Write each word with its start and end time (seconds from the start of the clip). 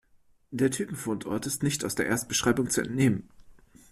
Der 0.49 0.71
Typenfundort 0.71 1.45
ist 1.45 1.61
nicht 1.61 1.85
aus 1.85 1.93
der 1.93 2.07
Erstbeschreibung 2.07 2.71
zu 2.71 2.81
entnehmen. 2.81 3.29